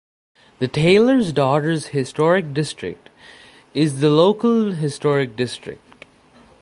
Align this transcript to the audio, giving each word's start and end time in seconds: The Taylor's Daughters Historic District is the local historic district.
The 0.57 0.67
Taylor's 0.67 1.31
Daughters 1.31 1.89
Historic 1.89 2.55
District 2.55 3.07
is 3.75 3.99
the 3.99 4.09
local 4.09 4.71
historic 4.71 5.35
district. 5.35 6.05